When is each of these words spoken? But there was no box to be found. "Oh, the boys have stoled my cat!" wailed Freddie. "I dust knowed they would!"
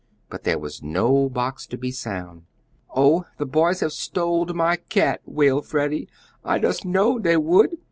But 0.31 0.45
there 0.45 0.57
was 0.57 0.81
no 0.81 1.29
box 1.29 1.67
to 1.67 1.77
be 1.77 1.91
found. 1.91 2.45
"Oh, 2.95 3.25
the 3.37 3.45
boys 3.45 3.81
have 3.81 3.91
stoled 3.91 4.55
my 4.55 4.77
cat!" 4.77 5.21
wailed 5.27 5.67
Freddie. 5.67 6.09
"I 6.43 6.57
dust 6.57 6.83
knowed 6.83 7.21
they 7.21 7.37
would!" 7.37 7.77